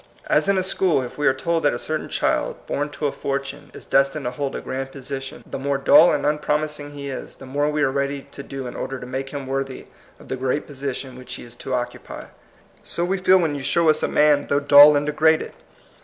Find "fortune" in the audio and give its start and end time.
3.11-3.69